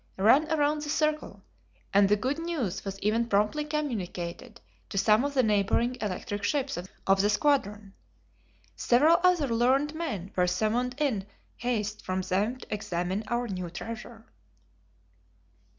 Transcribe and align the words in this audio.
ran 0.17 0.51
around 0.51 0.81
the 0.81 0.89
circle, 0.89 1.43
and 1.93 2.09
the 2.09 2.15
good 2.15 2.39
news 2.39 2.83
was 2.83 2.97
even 3.01 3.27
promptly 3.27 3.63
communicated 3.63 4.59
to 4.89 4.97
some 4.97 5.23
of 5.23 5.35
the 5.35 5.43
neighboring 5.43 5.95
electric 6.01 6.43
ships 6.43 6.75
of 6.75 7.21
the 7.21 7.29
squadron. 7.29 7.93
Several 8.75 9.19
other 9.23 9.49
learned 9.49 9.93
men 9.93 10.31
were 10.35 10.47
summoned 10.47 10.95
in 10.97 11.27
haste 11.57 12.03
from 12.03 12.21
them 12.21 12.57
to 12.57 12.73
examine 12.73 13.23
our 13.27 13.47
new 13.47 13.69
treasure. 13.69 14.25